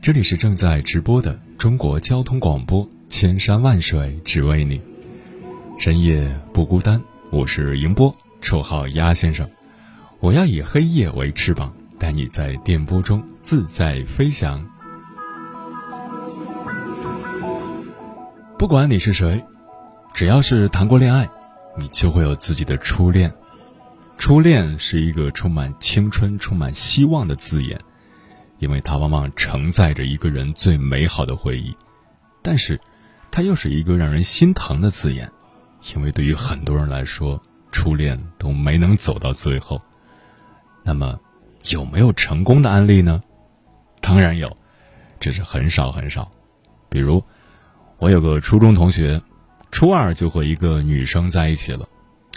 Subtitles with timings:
[0.00, 4.80] 这里是正在直播的中国交通广播，千山万水只为你，
[5.78, 7.02] 深夜不孤单。
[7.30, 9.48] 我是迎波，绰号鸭先生。
[10.20, 14.64] 我要以黑夜为翅膀，带你在电波中自在飞翔。
[18.56, 19.44] 不管你是谁，
[20.14, 21.28] 只要是谈过恋爱，
[21.76, 23.34] 你就会有自己的初恋。
[24.16, 27.80] 初恋是一个充满青春、充满希望的字眼，
[28.58, 31.72] 因为它往往承载着一个人最美好的回忆；
[32.42, 32.80] 但是，
[33.30, 35.30] 它又是一个让人心疼的字眼，
[35.94, 39.80] 因为对于很多人来说，初恋都没能走到最后。
[40.82, 41.18] 那么，
[41.70, 43.22] 有没有成功的案例呢？
[44.00, 44.56] 当然有，
[45.20, 46.30] 只是很少很少。
[46.88, 47.22] 比如，
[47.98, 49.20] 我有个初中同学，
[49.70, 51.86] 初二就和一个女生在一起了。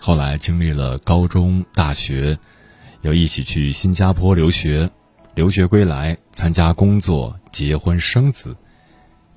[0.02, 2.38] 后来经历了高中、大学，
[3.02, 4.90] 又一起去新加坡留学，
[5.42, 8.56] 留学归来参加工作、结婚生子。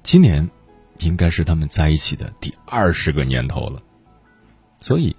[0.03, 0.47] 今年，
[0.99, 3.83] 应该是他们在一起的第二十个年头了。
[4.83, 5.17] 所以，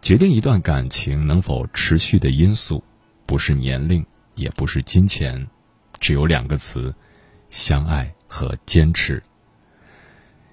[0.00, 2.80] 决定一段感情能否持续的因素，
[3.26, 4.06] 不是年龄，
[4.36, 5.44] 也不是金钱，
[5.98, 6.94] 只有两个词：
[7.48, 9.20] 相爱和坚持。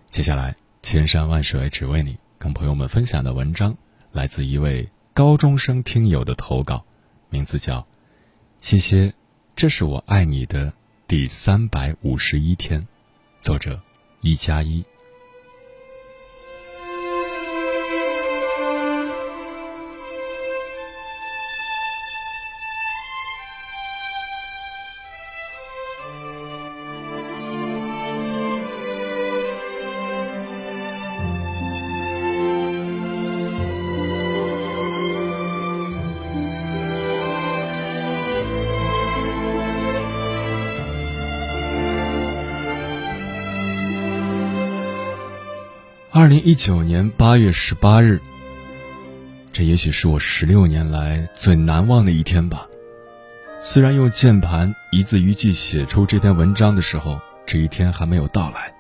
[0.09, 3.77] 接下来，千山万水只为你，跟朋友们分享的文章。
[4.11, 6.83] 来自一位高中生听友的投稿，
[7.29, 7.85] 名字叫
[8.59, 9.13] “谢谢，
[9.57, 10.71] 这是我爱你的
[11.07, 12.87] 第三百五十一天”，
[13.41, 13.81] 作者
[14.21, 14.85] 一加一。
[46.19, 48.19] 二零一九年八月十八日，
[49.53, 52.67] 这也许是我十六年来最难忘的一天吧。
[53.61, 58.73] 虽然用键盘一字一句写出这篇文章的时候，这一天还没有到来，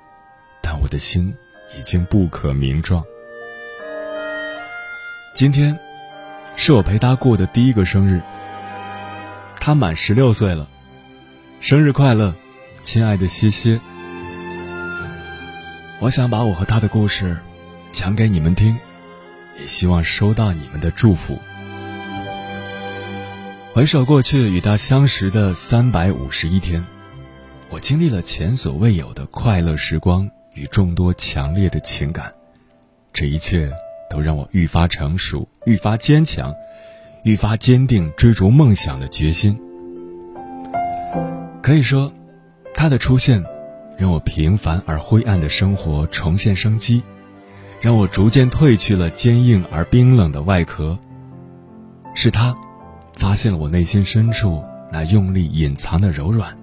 [0.63, 1.31] 但我的心
[1.77, 3.03] 已经不可名状。
[5.35, 5.77] 今天
[6.55, 8.19] 是我陪他过的第一个生日，
[9.59, 10.67] 他满十六岁了，
[11.61, 12.33] 生日快乐，
[12.81, 13.79] 亲爱的西西。
[15.99, 17.35] 我想把我和他的故事
[17.91, 18.77] 讲给你们听，
[19.59, 21.39] 也希望收到你们的祝福。
[23.73, 26.85] 回首过去与他相识的三百五十一天，
[27.71, 32.31] 我经历了前所未有的快乐时光与众多强烈的情感，
[33.11, 33.71] 这一切
[34.07, 36.53] 都让我愈发成熟、愈发坚强、
[37.23, 39.59] 愈发坚定追逐梦想的决心。
[41.63, 42.13] 可以说，
[42.75, 43.43] 他的出现。
[43.97, 47.01] 让我平凡而灰暗的生活重现生机，
[47.81, 50.97] 让我逐渐褪去了坚硬而冰冷的外壳。
[52.13, 52.55] 是他，
[53.15, 56.55] 发现了我内心深处那用力隐藏的柔软。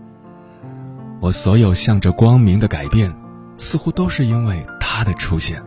[1.20, 3.12] 我所有向着光明的改变，
[3.56, 5.60] 似乎都是因为他的出现。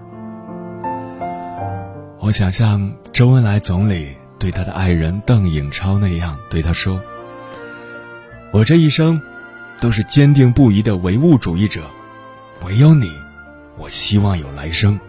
[2.20, 7.02] 我想像周恩来总理对他的爱人邓颖超那样对他说
[8.54, 9.22] ：“我这一生。”
[9.80, 11.84] 都是坚定不移的唯物主义者，
[12.66, 13.12] 唯有你，
[13.78, 15.00] 我希望有来生。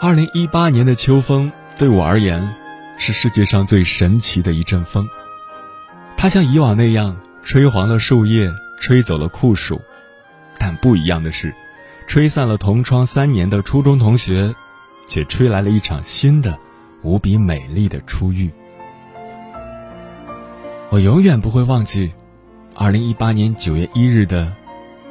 [0.00, 2.54] 二零一八年的秋风对我而言，
[2.98, 5.06] 是世界上最神奇的一阵风。
[6.16, 9.80] 它像以往那样吹黄了树叶，吹走了酷暑，
[10.58, 11.54] 但不一样的是，
[12.08, 14.54] 吹散了同窗三年的初中同学。
[15.12, 16.58] 却吹来了一场新的、
[17.02, 18.50] 无比美丽的初遇。
[20.88, 22.14] 我永远不会忘记，
[22.74, 24.50] 二零一八年九月一日的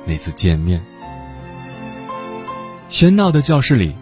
[0.04, 0.84] 那次见面。
[2.90, 3.96] 喧闹的教室里，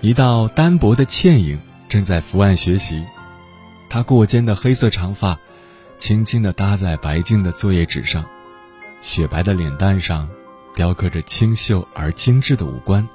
[0.00, 1.58] 一道单薄的倩影
[1.88, 3.04] 正在伏案学习。
[3.88, 5.36] 她过肩的黑色长发，
[5.98, 8.24] 轻轻地搭在白净的作业纸上，
[9.00, 10.28] 雪白的脸蛋上，
[10.76, 13.08] 雕刻着清秀而精致的五官。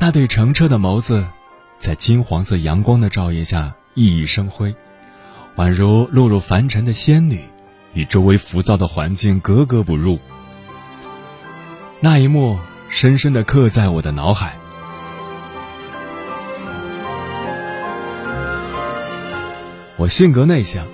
[0.00, 1.26] 那对澄澈的眸子，
[1.76, 4.74] 在金黄色阳光的照耀下熠熠生辉，
[5.56, 7.44] 宛如落入凡尘的仙女，
[7.94, 10.20] 与周围浮躁的环境格格不入。
[12.00, 12.58] 那一幕
[12.88, 14.56] 深深的刻在我的脑海。
[19.96, 20.86] 我性格内向，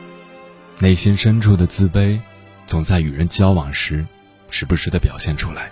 [0.78, 2.18] 内心深处的自卑，
[2.66, 4.06] 总在与人交往时，
[4.48, 5.70] 时不时的表现出来。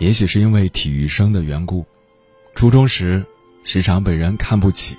[0.00, 1.84] 也许是因为体育生的缘故，
[2.54, 3.22] 初中时
[3.64, 4.96] 时常被人看不起，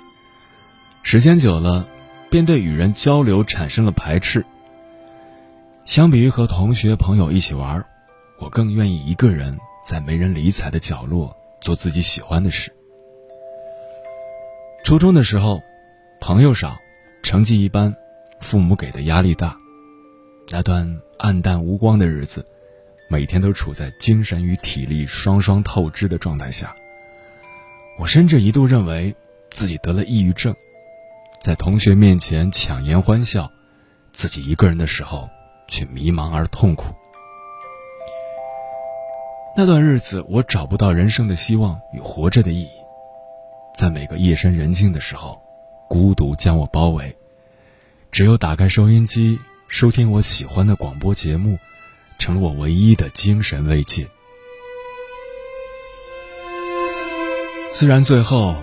[1.02, 1.84] 时间久了，
[2.30, 4.46] 便对与人交流产生了排斥。
[5.84, 7.84] 相比于和同学朋友一起玩，
[8.38, 12.72] 我更愿意一个人在没人理睬的角落做自己喜欢的事。
[14.84, 15.60] 初中的时候，
[16.20, 16.78] 朋友少。
[17.24, 17.94] 成绩一般，
[18.40, 19.56] 父母给的压力大，
[20.48, 22.44] 那段暗淡无光的日子，
[23.12, 26.74] 每天都处在精神与体力双双透支的状态下。
[27.98, 29.14] 我甚至一度认为
[29.50, 30.56] 自己得了抑郁症，
[31.42, 33.52] 在同学面前强颜欢笑，
[34.14, 35.28] 自己一个人的时候
[35.68, 36.86] 却迷茫而痛苦。
[39.54, 42.70] 那段日子，我找不到人生的希望与活着的意义，
[43.74, 45.38] 在每个夜深人静的时候。
[45.86, 47.14] 孤独将我包围，
[48.10, 49.38] 只有打开收音机，
[49.68, 51.58] 收听我喜欢的广播节目，
[52.22, 54.08] 成了我唯一的精神慰藉。
[57.72, 58.54] 虽然最后，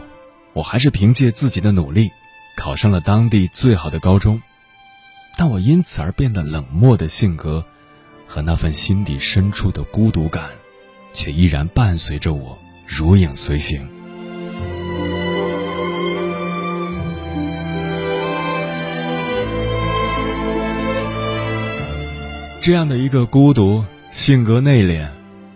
[0.54, 2.10] 我还是凭借自己的努力，
[2.56, 4.42] 考上了当地最好的高中，
[5.38, 7.66] 但我因此而变得冷漠的性格，
[8.26, 10.52] 和那份心底深处的孤独感，
[11.12, 12.58] 却依然伴随着我，
[12.88, 13.99] 如影随形。
[22.70, 25.08] 这样的一个孤独、性格内敛，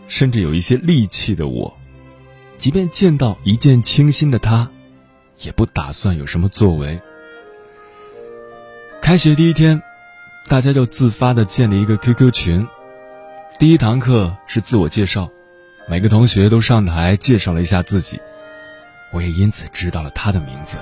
[0.07, 1.77] 甚至有一些戾气的我，
[2.57, 4.67] 即便见到一见倾心的他，
[5.37, 6.99] 也不打算有什么作为。
[8.99, 9.79] 开学第一天，
[10.47, 12.67] 大家就自发的建立一个 QQ 群。
[13.59, 15.29] 第一堂课是自我介绍，
[15.87, 18.19] 每个同学都上台介绍了一下自己，
[19.11, 20.79] 我也因此知道了他的名字。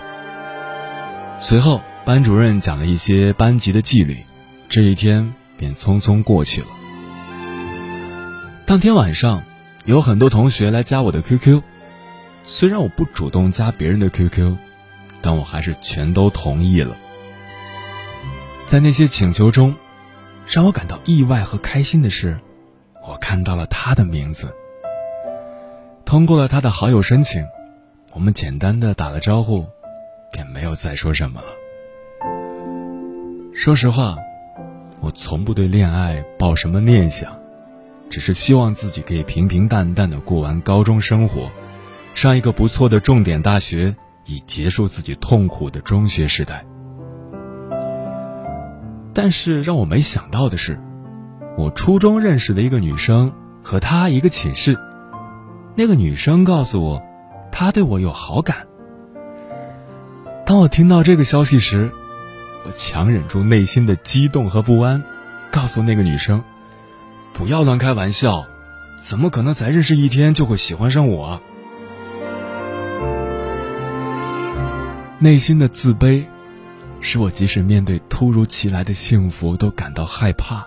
[1.39, 4.23] 随后，班主任讲了一些班级的纪律。
[4.69, 5.33] 这一天。
[5.61, 6.67] 便匆匆过去了。
[8.65, 9.43] 当天晚上，
[9.85, 11.61] 有很多同学来加我的 QQ，
[12.43, 14.57] 虽然我不主动加别人的 QQ，
[15.21, 16.97] 但我还是全都同意了。
[18.65, 19.75] 在那些请求中，
[20.47, 22.39] 让我感到意外和开心的是，
[23.07, 24.51] 我看到了他的名字。
[26.05, 27.45] 通过了他的好友申请，
[28.13, 29.67] 我们简单的打了招呼，
[30.31, 31.47] 便没有再说什么了。
[33.53, 34.17] 说实话。
[35.01, 37.35] 我从不对恋爱抱什么念想，
[38.09, 41.49] 只是希望自己可以平平淡淡的过完高中生活，
[42.13, 43.95] 上一个不错的重点大学，
[44.25, 46.63] 以结束自己痛苦的中学时代。
[49.13, 50.79] 但是让我没想到的是，
[51.57, 54.77] 我初中认识的一个女生和她一个寝室，
[55.75, 57.01] 那个女生告诉我，
[57.51, 58.67] 她对我有好感。
[60.45, 61.91] 当我听到这个消息时，
[62.63, 65.03] 我强忍住内心的激动和不安，
[65.51, 66.43] 告诉那个女生
[67.33, 68.45] ：“不要乱开玩笑，
[68.97, 71.41] 怎么可能才认识一天就会喜欢上我？”
[75.19, 76.25] 内心的自卑，
[76.99, 80.65] 使我即使面对突如其来的幸福都感到害怕，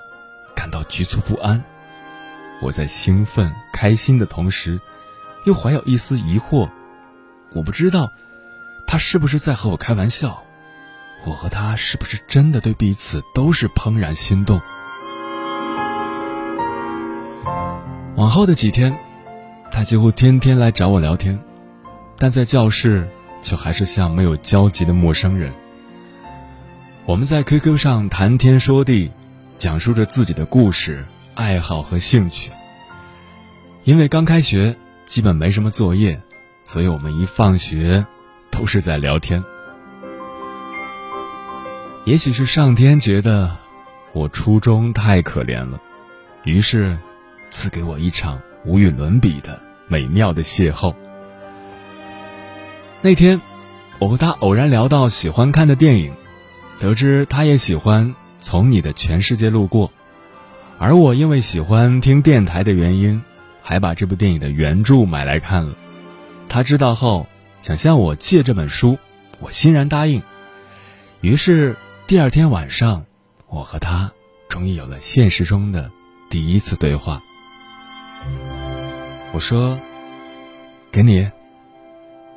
[0.54, 1.62] 感到局促不安。
[2.62, 4.80] 我在兴奋、开心的同时，
[5.44, 6.68] 又怀有一丝疑惑。
[7.52, 8.12] 我不知道，
[8.86, 10.43] 他是不是在和我开玩笑。
[11.26, 14.60] 我和他是不是真的对彼此都是怦然心动？
[18.16, 18.96] 往后的几天，
[19.72, 21.38] 他几乎天天来找我聊天，
[22.16, 23.08] 但在教室
[23.42, 25.52] 却还是像没有交集的陌生人。
[27.06, 29.10] 我们在 QQ 上谈天说地，
[29.56, 31.04] 讲述着自己的故事、
[31.34, 32.50] 爱好和兴趣。
[33.84, 34.76] 因为刚开学，
[35.06, 36.20] 基本没什么作业，
[36.64, 38.06] 所以我们一放学
[38.50, 39.42] 都是在聊天。
[42.04, 43.56] 也许是上天觉得
[44.12, 45.80] 我初衷太可怜了，
[46.44, 46.98] 于是
[47.48, 49.58] 赐给我一场无与伦比的
[49.88, 50.94] 美妙的邂逅。
[53.00, 53.40] 那天，
[53.98, 56.12] 我和他偶然聊到喜欢看的电影，
[56.78, 59.88] 得知他也喜欢《从你的全世界路过》，
[60.78, 63.22] 而我因为喜欢听电台的原因，
[63.62, 65.74] 还把这部电影的原著买来看了。
[66.50, 67.26] 他知道后
[67.62, 68.98] 想向我借这本书，
[69.40, 70.22] 我欣然答应。
[71.22, 73.06] 于是第二天晚上，
[73.48, 74.12] 我和他
[74.50, 75.90] 终于有了现实中的
[76.28, 77.22] 第一次对话。
[79.32, 79.80] 我说
[80.92, 81.30] ：“给你。”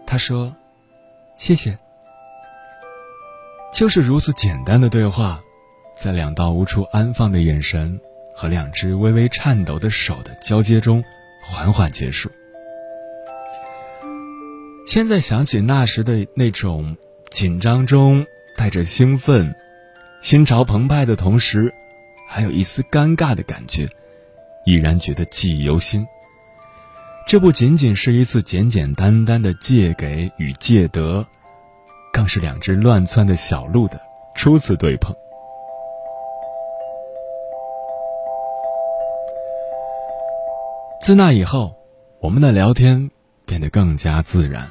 [0.07, 0.55] 他说
[1.35, 1.77] ：“谢谢。”
[3.73, 5.41] 就是如此简单的对话，
[5.97, 7.99] 在两道无处安放的眼神
[8.33, 11.03] 和两只微微颤抖的手的交接中，
[11.43, 12.31] 缓缓结束。
[14.87, 16.95] 现在想起那时的那种
[17.29, 18.25] 紧张中
[18.57, 19.55] 带着兴奋、
[20.21, 21.73] 心潮澎湃的同时，
[22.27, 23.87] 还有一丝尴尬的感觉，
[24.65, 26.05] 依然觉得记忆犹新。
[27.27, 31.25] 这不仅仅是一次简简单单的借给与借得。
[32.13, 34.01] 更是两只乱窜的小鹿的
[34.33, 35.15] 初次对碰。
[40.99, 41.75] 自那以后，
[42.19, 43.11] 我们的聊天
[43.45, 44.67] 变得更加自然。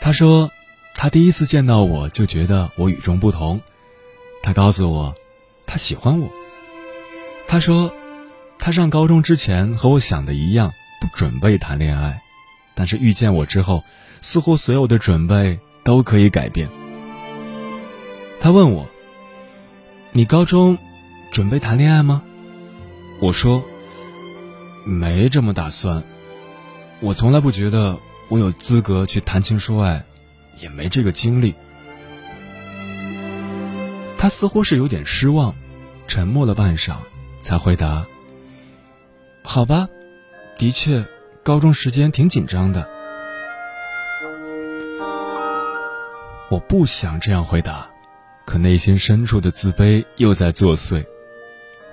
[0.00, 0.50] 他说，
[0.94, 3.60] 他第一次见到我就觉得我与众不同。
[4.42, 5.14] 他告诉我，
[5.66, 6.30] 他喜欢我。
[7.46, 7.92] 他说，
[8.58, 12.22] 他上高中之前和我想的一样，不准备谈恋爱，
[12.74, 13.82] 但是遇见我之后，
[14.20, 15.58] 似乎所有的准备。
[15.84, 16.66] 都可以改变。
[18.40, 18.88] 他问我
[20.12, 20.78] ：“你高中
[21.30, 22.22] 准备谈恋爱吗？”
[23.20, 23.62] 我说
[24.82, 26.02] ：“没这么打算。
[27.00, 27.98] 我从来不觉得
[28.30, 30.02] 我有资格去谈情说爱，
[30.58, 31.54] 也没这个经历。”
[34.16, 35.54] 他似乎是有点失望，
[36.06, 36.96] 沉默了半晌，
[37.40, 38.06] 才回答
[39.44, 39.88] ：“好吧，
[40.56, 41.04] 的确，
[41.42, 42.88] 高中时间挺紧张的。”
[46.50, 47.90] 我不想这样回答，
[48.46, 51.04] 可内心深处的自卑又在作祟。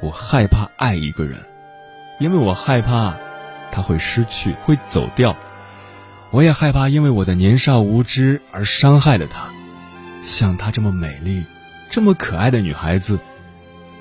[0.01, 1.43] 我害怕爱一个人，
[2.19, 3.17] 因为我害怕
[3.71, 5.35] 他会失去，会走掉。
[6.31, 9.49] 我也害怕因为我的年少无知而伤害了她。
[10.23, 11.43] 像她这么美丽、
[11.89, 13.19] 这么可爱的女孩子，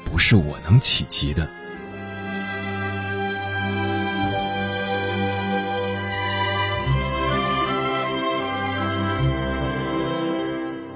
[0.05, 1.49] 不是我能企及的。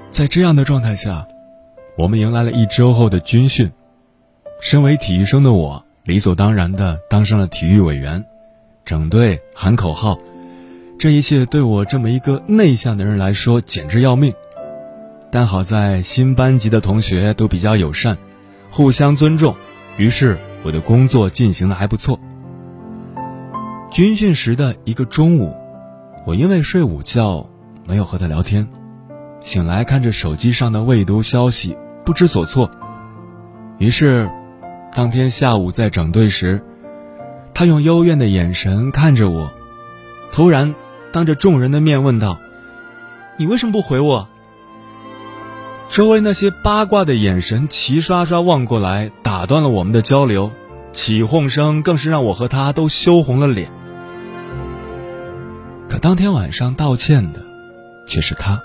[0.09, 1.27] 在这样的状态下，
[1.97, 3.69] 我们迎来了一周后的军训。
[4.61, 8.23] 身为体育生的我，理所当然的当上了体育委员，
[8.85, 10.17] 整队喊口号，
[10.97, 14.33] 这一切对我这么一个内向的人来说简直要命。
[15.29, 18.17] 但好在新班级的同学都比较友善，
[18.71, 19.55] 互相尊重，
[19.97, 22.19] 于是我的工作进行的还不错。
[23.91, 25.53] 军训时的一个中午，
[26.25, 27.49] 我因为睡午觉，
[27.85, 28.67] 没有和他聊天。
[29.41, 32.69] 醒来看着手机上的未读消息，不知所措。
[33.77, 34.29] 于是，
[34.93, 36.63] 当天下午在整队时，
[37.53, 39.51] 他用幽怨的眼神看着我，
[40.31, 40.73] 突然
[41.15, 42.41] 当着众人的面问道
[43.39, 44.27] ：“你为什么不回我？”
[45.87, 50.51] 周围那些八卦的眼神齐刷刷望过来，打断了我们的交流，
[50.91, 53.71] 起哄声更是让我和他都羞红了脸。
[55.87, 57.39] 可当天晚上道歉的，
[58.05, 58.61] 却是他。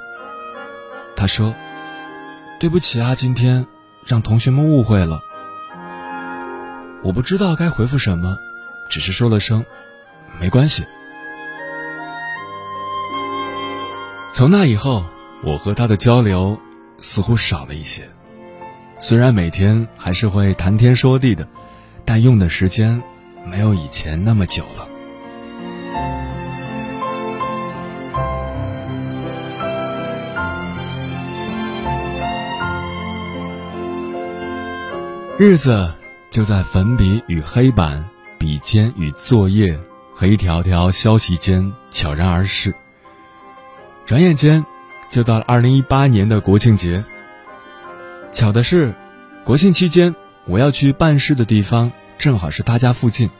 [1.15, 1.55] 他说
[2.59, 3.65] ：“对不起啊，今天
[4.05, 5.21] 让同学们误会了。
[7.05, 8.37] 我不知道该回复什么，
[8.89, 9.65] 只是说了声
[10.41, 10.85] 没关系。”
[14.41, 15.05] 从那以后，
[15.45, 16.59] 我和他的交流
[16.99, 18.09] 似乎少了一些。
[18.99, 21.47] 虽然每天还是会谈天说地的，
[22.07, 23.03] 但用的时间
[23.45, 24.89] 没有以前那么久了。
[35.39, 35.93] 日子
[36.31, 38.03] 就在粉笔与黑板、
[38.39, 39.79] 笔尖与作业
[40.15, 42.75] 和一条条消息间悄然而逝。
[44.11, 44.67] 转眼间，
[45.09, 47.05] 就到了二零一八年的国庆节。
[48.33, 48.93] 巧的是，
[49.45, 53.31] 国庆期间我要去办事的地方正好是他家附近，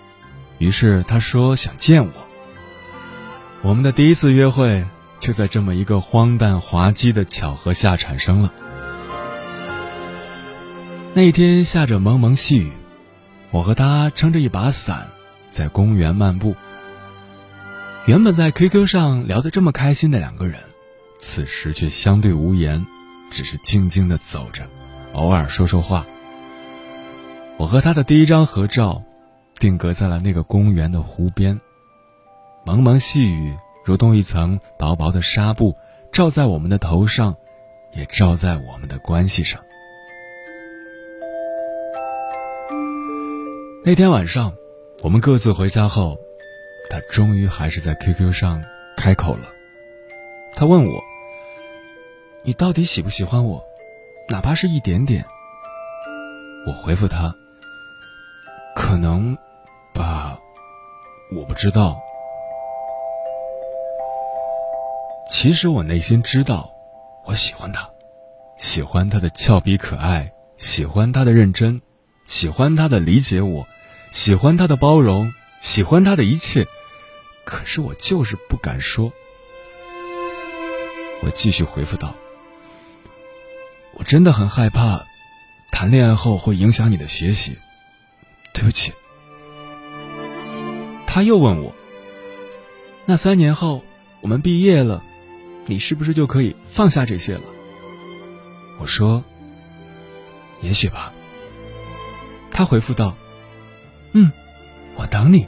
[0.59, 2.13] 于是他说想见我。
[3.63, 4.87] 我们的第一次约会
[5.19, 8.53] 就在这么一个荒诞滑稽的巧合下产生了。
[11.15, 12.71] 那天下着蒙蒙细雨，
[13.51, 15.09] 我和他撑着一把伞，
[15.51, 16.55] 在公园漫步。
[18.07, 20.59] 原本在 QQ 上聊得这么开心的两个人，
[21.19, 22.85] 此时却相对无言，
[23.31, 24.67] 只是静静的走着，
[25.13, 26.07] 偶尔说说话。
[27.59, 29.03] 我和他的第一张合照，
[29.59, 31.61] 定格在了那个公园的湖边。
[32.65, 33.55] 蒙蒙细雨
[33.85, 35.77] 如同一层薄薄的纱布，
[36.11, 37.37] 罩在我们的头上，
[37.95, 39.61] 也罩在我们的关系上。
[43.85, 44.55] 那天晚上，
[45.03, 46.19] 我们各自回家后，
[46.89, 48.63] 他终于还是在 QQ 上
[48.97, 49.53] 开口了。
[50.55, 51.01] 他问我
[52.43, 53.63] ：“你到底喜不喜欢我？
[54.29, 55.25] 哪怕是一点点？”
[56.67, 57.35] 我回复他
[58.75, 59.37] ：“可能
[59.95, 60.39] 吧，
[61.35, 62.01] 我不知道。”
[65.31, 66.71] 其实我内心知道，
[67.25, 67.89] 我喜欢他，
[68.57, 71.81] 喜欢他的俏皮可爱，喜欢他的认真，
[72.27, 73.67] 喜欢他的理解我，
[74.11, 76.67] 喜欢他的包容，喜欢他的一切。
[77.45, 79.13] 可是我就是不敢说。
[81.23, 82.15] 我继续回复道
[83.95, 85.05] ：“我真的很害怕，
[85.71, 87.59] 谈恋爱后会影响你的学习。
[88.53, 88.93] 对不起。”
[91.07, 91.75] 他又问我
[93.07, 93.85] ：“那三年后
[94.21, 95.05] 我们毕业了？”
[95.67, 97.43] 你是不是就可以放下这些了？
[98.81, 99.23] 我说
[100.63, 101.13] ：“也许吧。”
[102.51, 103.17] 他回复道
[104.13, 104.33] ：“嗯，
[105.01, 105.47] 我等你。”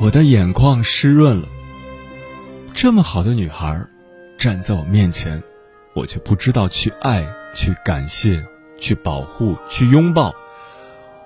[0.00, 1.46] 我的眼眶湿润了。
[2.72, 3.78] 这么好的女孩，
[4.38, 5.42] 站在我面前，
[5.94, 8.42] 我却不知道去爱、去感谢、
[8.78, 10.34] 去保护、去拥抱，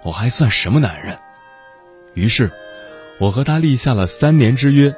[0.02, 1.16] 我还算什么男人？
[2.14, 2.50] 于是。
[3.20, 4.96] 我和他立下了三年之约，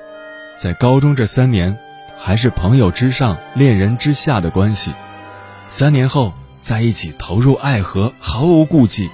[0.56, 1.76] 在高中这三年，
[2.16, 4.92] 还是朋友之上、恋人之下的关系。
[5.68, 9.10] 三年后，在一起投入爱河，毫无顾忌。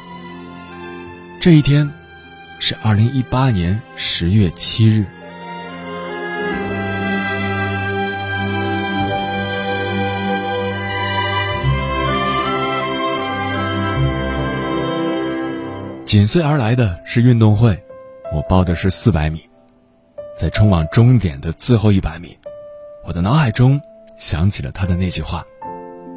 [1.41, 1.91] 这一天，
[2.59, 5.07] 是二零一八年十月七日。
[16.05, 17.83] 紧随而来的是运动会。
[18.31, 19.49] 我报的是四百米，
[20.37, 22.37] 在冲往终点的最后一百米，
[23.07, 23.81] 我的脑海中
[24.19, 25.43] 想起了他的那句话：“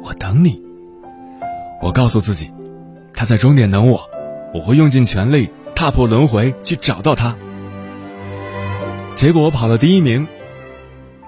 [0.04, 0.60] 我等你。”
[1.82, 2.52] 我告诉自己，
[3.12, 4.08] 他在终点等我，
[4.54, 7.34] 我会用尽全力踏破轮回去找到他。
[9.16, 10.28] 结果我跑了第一名，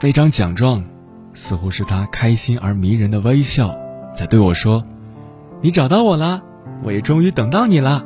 [0.01, 0.85] 那张奖状
[1.33, 3.77] 似乎是他开心而迷人的微笑，
[4.14, 4.85] 在对我说
[5.61, 6.40] ：“你找到我了，
[6.85, 8.05] 我也终于等到你了。”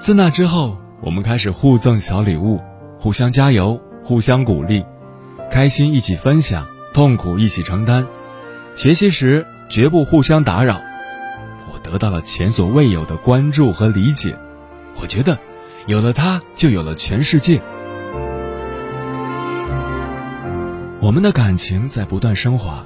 [0.00, 2.60] 自那之后，我们开始互赠小礼物，
[2.98, 4.84] 互相加油，互相鼓励，
[5.48, 8.04] 开心一起分享，痛苦一起承担。
[8.74, 10.82] 学习时绝不互相打扰。
[11.72, 14.36] 我得到了前所未有的关注和理解。
[15.00, 15.38] 我觉得，
[15.86, 17.62] 有了他，就有了全世界。
[21.00, 22.84] 我们的感情在不断升华，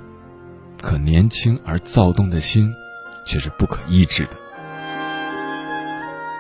[0.81, 2.73] 可年轻而躁动的心，
[3.25, 4.37] 却是不可抑制的。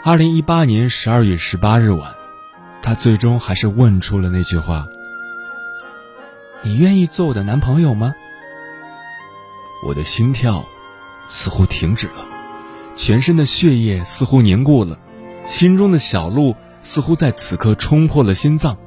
[0.04, 2.14] 二零一八年十二月十八日晚，
[2.82, 4.86] 他最终还是问出了那句话
[6.62, 8.14] ：“你愿意做我的男朋友吗？”
[9.84, 10.64] 我的心跳
[11.28, 12.26] 似乎停止了，
[12.94, 14.98] 全身的血液似乎凝固了，
[15.46, 18.78] 心中的小鹿似乎在此刻冲破了心脏。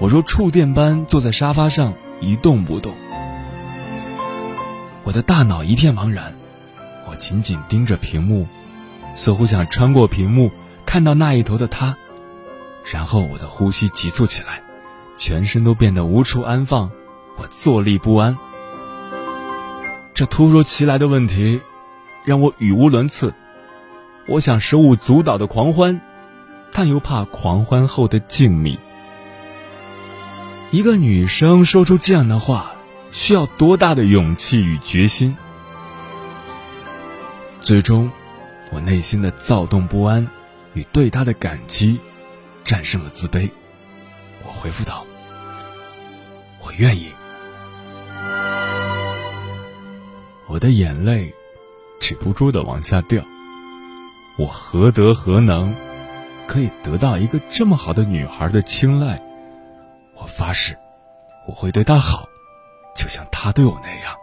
[0.00, 2.94] 我若触电般坐在沙发上一动不动，
[5.04, 6.34] 我的大脑一片茫然，
[7.08, 8.46] 我紧紧盯着屏幕。
[9.14, 10.52] 似乎想穿过屏幕
[10.86, 11.96] 看到那一头的他，
[12.84, 14.62] 然后我的呼吸急促起来，
[15.16, 16.90] 全身都变得无处安放，
[17.36, 18.38] 我坐立不安。
[20.18, 21.62] 这突如其来的问题
[22.24, 23.32] 让我语无伦次，
[24.26, 26.00] 我想手舞足蹈的狂欢，
[26.72, 28.78] 但又怕狂欢后的静谧。
[30.72, 32.72] 一个女生说出这样的话，
[33.12, 35.36] 需要多大的勇气与决心？
[37.60, 38.10] 最终。
[38.72, 40.28] 我内心的躁动不安
[40.74, 42.00] 与对她的感激，
[42.64, 43.48] 战胜了自卑。
[44.44, 45.06] 我回复道
[46.60, 47.12] ：“我愿意。”
[50.48, 51.34] 我的眼泪
[52.00, 53.22] 止不住的往下掉。
[54.38, 55.74] 我何德何能，
[56.46, 59.22] 可以得到一个这么好的女孩的青睐？
[60.14, 60.76] 我发誓，
[61.46, 62.26] 我会对她好，
[62.96, 64.16] 就像她对我那样。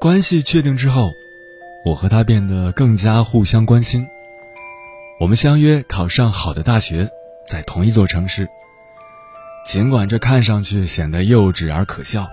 [0.00, 1.12] 关系确定之后，
[1.84, 4.06] 我和他变得更加互相关心。
[5.20, 7.10] 我们相约考上好的大学，
[7.46, 8.48] 在同一座城市。
[9.64, 12.28] 尽管这看上去显得幼稚而可笑，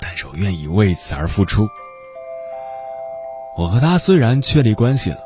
[0.00, 1.68] 但是我愿意为此而付出。
[3.56, 5.18] 我和他虽然确立关系了，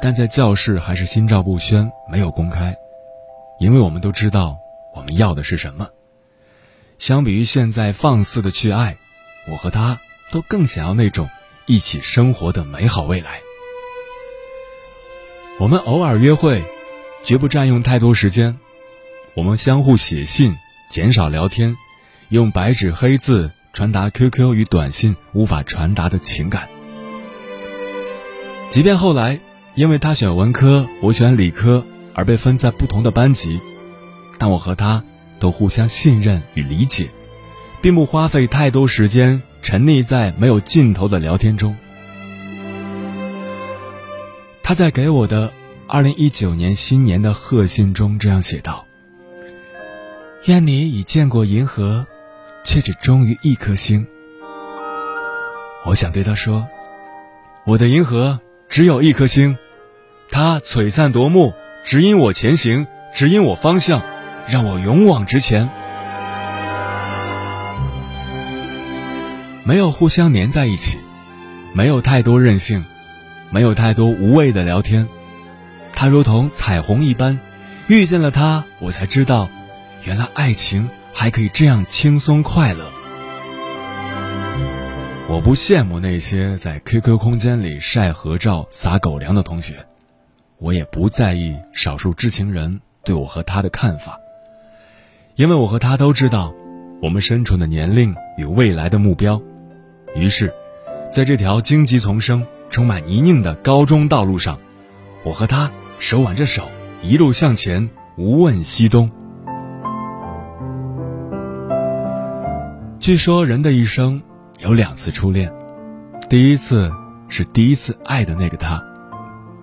[0.00, 2.76] 但在教室还是心照不宣，没有公开，
[3.58, 4.58] 因为我们都知道
[4.94, 5.88] 我们要的是什么。
[6.98, 8.96] 相比于现在放肆的去爱。
[9.50, 9.98] 我和他
[10.30, 11.28] 都更想要那种
[11.66, 13.40] 一起生活的美好未来。
[15.58, 16.64] 我们偶尔约会，
[17.22, 18.58] 绝不占用太多时间。
[19.34, 20.56] 我们相互写信，
[20.90, 21.76] 减少聊天，
[22.30, 26.68] 用白纸黑字传达 QQ 与短信无法传达的情感。
[28.70, 29.38] 即便后来
[29.74, 33.60] 因为他选文科，我选理科而被分在不同的班级，
[34.38, 35.04] 但我和他
[35.38, 37.10] 都互相信任与理解，
[37.80, 41.76] 并不花费太多时间沉溺在没有尽头的聊天中。
[44.62, 45.52] 他在给我的
[45.86, 48.86] 二零一九年新年的贺信中这样写道。
[50.46, 52.06] 愿你已见过银河，
[52.64, 54.06] 却只忠于一颗星。
[55.84, 56.66] 我想对他说
[57.66, 59.56] ：“我的银河只有一颗星，
[60.30, 61.52] 它璀璨夺目，
[61.84, 64.02] 指引我前行，指引我方向，
[64.46, 65.68] 让我勇往直前。”
[69.70, 70.98] 没有互相粘在一起，
[71.72, 72.84] 没有太多任性，
[73.50, 75.06] 没有太多无谓的聊天。
[75.92, 77.38] 他如同彩虹一般，
[77.86, 79.48] 遇见了他，我才知道。
[80.02, 82.90] 原来爱情还可以这样轻松快乐。
[85.28, 89.86] 我不羡慕那些在 QQ 空间里晒合照、撒狗粮的同学，
[90.58, 94.18] 我也不在意少数知情人对我和他的看法，
[95.36, 96.52] 因为我和他都知道
[97.00, 99.40] 我们身处的年龄与未来的目标。
[100.14, 100.52] 于是，
[101.10, 104.58] 在这条荆棘丛生、充满泥泞的高中道路上，
[105.24, 106.68] 我和他手挽着手，
[107.02, 109.10] 一路向前，无问西东。
[112.98, 114.20] 据说人的一生
[114.58, 115.52] 有两次初恋，
[116.28, 116.92] 第一次
[117.28, 118.82] 是第一次爱的那个他，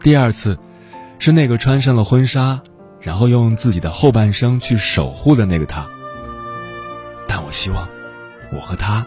[0.01, 0.57] 第二次
[1.19, 2.61] 是那个穿上了婚纱，
[2.99, 5.87] 然后用自己的后半生去守护的那个他。
[7.27, 7.87] 但我希望，
[8.51, 9.05] 我和他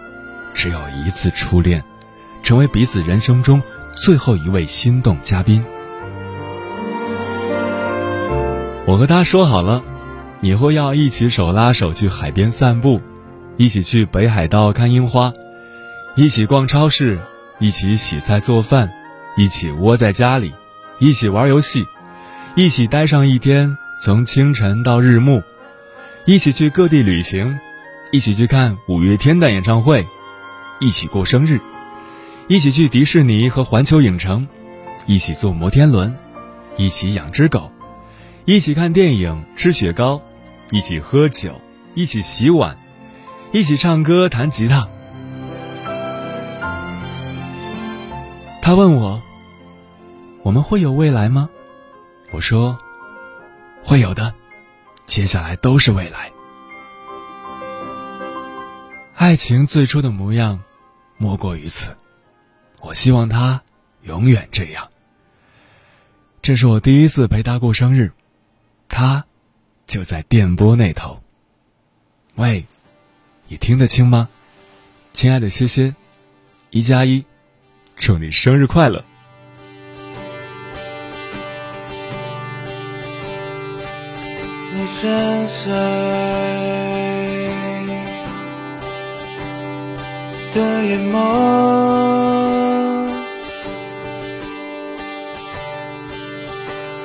[0.62, 1.82] 只有一次初恋，
[2.42, 3.62] 成为彼此人生中
[3.96, 5.64] 最后一位心动嘉宾。
[8.84, 9.82] 我和他说好了，
[10.42, 13.00] 以后要一起手拉手去海边散步。
[13.56, 15.32] 一起去北海道看樱花，
[16.14, 17.18] 一起逛超市，
[17.58, 18.90] 一起洗菜做饭，
[19.38, 20.52] 一起窝在家里，
[20.98, 21.86] 一起玩游戏，
[22.54, 25.42] 一起待上一天，从清晨到日暮，
[26.26, 27.58] 一起去各地旅行，
[28.12, 30.06] 一起去看五月天的演唱会，
[30.80, 31.60] 一起过生日，
[32.48, 34.48] 一起去迪士尼和环球影城，
[35.06, 36.16] 一起坐摩天轮，
[36.76, 37.70] 一起养只狗，
[38.46, 40.22] 一起看电影吃雪糕，
[40.70, 41.60] 一起喝酒，
[41.94, 42.76] 一起洗碗。
[43.52, 44.88] 一起唱歌、弹吉他。
[48.62, 49.20] 他问我
[50.44, 51.50] ：“我们会有未来吗？”
[52.30, 52.78] 我说
[53.82, 54.32] ：“会有的，
[55.04, 56.30] 接下来都是未来。”
[59.18, 60.60] 爱情最初的模样，
[61.20, 61.96] 莫过于此。
[62.80, 63.62] 我希望他
[64.02, 64.90] 永远这样。
[66.40, 68.11] 这是我第一次陪他过生日，
[68.88, 69.24] 他
[69.87, 71.22] 就在电波那头。
[72.35, 72.66] 喂。
[73.52, 74.28] 你听得清吗，
[75.12, 75.92] 亲爱的谢谢，
[76.70, 77.24] 一加一，
[77.96, 79.04] 祝你生日快乐。
[84.72, 86.49] 你深邃
[90.54, 91.14] 的眼眸，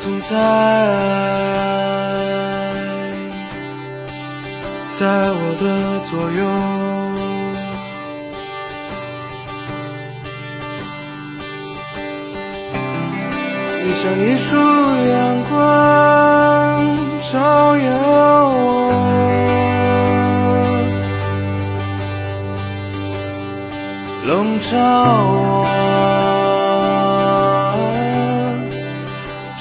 [0.01, 0.33] 总在。
[4.97, 5.63] 在我的
[6.07, 6.39] 左右，
[13.83, 14.47] 你像一束
[15.11, 15.13] 阳
[15.49, 15.53] 光，
[17.29, 17.33] 照
[24.71, 25.63] 照我，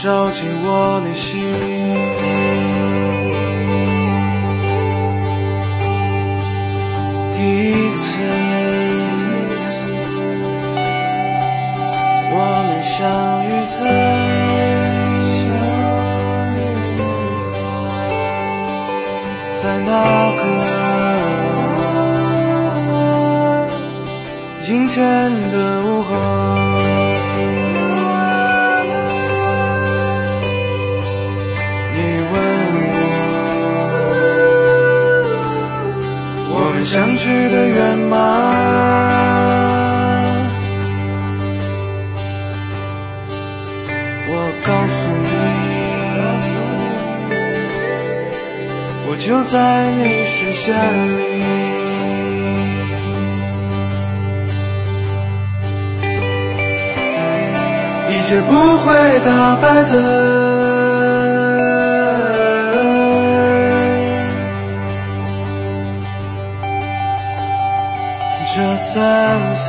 [0.03, 1.74] 照进我内心。
[24.94, 25.02] 天
[25.50, 26.09] 的午后，
[31.94, 31.98] 你
[32.30, 32.35] 问
[32.92, 32.96] 我，
[36.48, 38.14] 我们相聚的圆满。
[49.16, 50.74] 就在你视线
[51.18, 51.22] 里，
[58.25, 59.95] 一切不会打败的。
[68.57, 68.95] 这三
[69.55, 69.67] 岁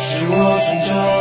[0.00, 1.15] 是我成长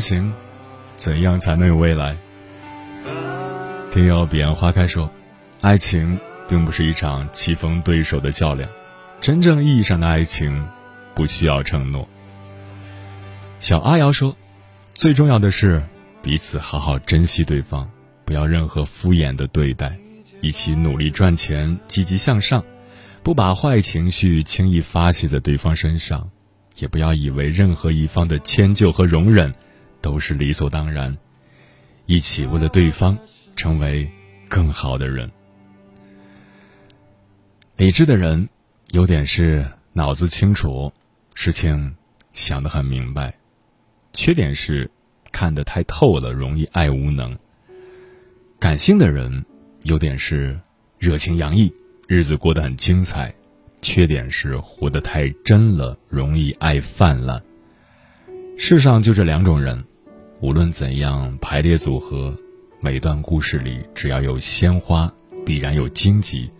[0.00, 0.32] 情
[0.96, 2.16] 怎样才能有未来？
[3.92, 5.12] 听友彼岸花开说，
[5.60, 6.18] 爱情。
[6.48, 8.68] 并不是一场棋逢对手的较量，
[9.20, 10.66] 真正意义上的爱情
[11.14, 12.08] 不需要承诺。
[13.60, 14.36] 小阿瑶说
[14.94, 15.80] ：“最重要的是
[16.22, 17.88] 彼此好好珍惜对方，
[18.24, 19.96] 不要任何敷衍的对待，
[20.40, 22.64] 一起努力赚钱，积极向上，
[23.22, 26.30] 不把坏情绪轻易发泄在对方身上，
[26.78, 29.54] 也不要以为任何一方的迁就和容忍
[30.00, 31.16] 都是理所当然，
[32.06, 33.18] 一起为了对方
[33.56, 34.10] 成为
[34.48, 35.30] 更好的人。”
[37.76, 38.48] 理智的人，
[38.92, 40.92] 优点是脑子清楚，
[41.34, 41.96] 事情
[42.32, 43.32] 想得很明白；
[44.12, 44.90] 缺点是
[45.32, 47.38] 看得太透了，容易爱无能。
[48.58, 49.46] 感性的人，
[49.84, 50.60] 优点是
[50.98, 51.72] 热情洋溢，
[52.06, 53.32] 日子过得很精彩；
[53.80, 57.40] 缺点是活得太真了，容易爱泛滥。
[58.58, 59.82] 世上就这两种人，
[60.40, 62.34] 无论怎样排列组合，
[62.80, 65.12] 每段故事里只要有鲜花，
[65.44, 66.50] 必然有荆棘。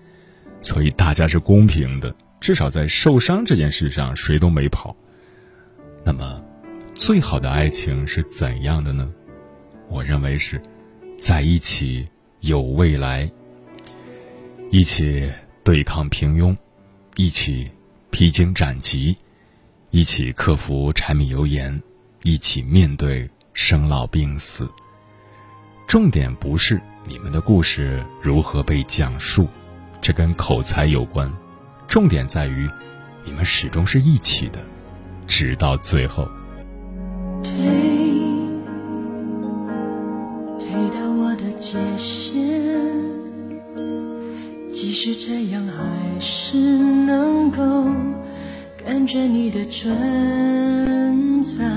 [0.60, 4.94] 所以大家是公平的，至少在受伤这件事上，谁都没跑。
[6.04, 6.44] 那么，
[6.94, 9.10] 最好的爱情是怎样的呢？
[9.88, 10.60] 我认为是，
[11.16, 12.06] 在一起
[12.40, 13.30] 有未来，
[14.70, 15.26] 一起
[15.64, 16.54] 对抗平庸，
[17.16, 17.70] 一起
[18.10, 19.16] 披荆斩棘，
[19.88, 21.82] 一起克服柴米油盐，
[22.22, 23.26] 一起面对
[23.62, 24.66] 生老病死。
[25.86, 29.46] 重点不是你们的故事如何被讲述。
[30.00, 31.30] 这跟口才有关，
[31.86, 32.66] 重点在于，
[33.22, 34.60] 你们始终是一起的，
[35.26, 36.26] 直到最后。
[37.44, 37.52] 推，
[40.58, 42.32] 推到我的界限，
[44.70, 47.60] 即使这样，还是能够
[48.82, 51.69] 感觉你的存在。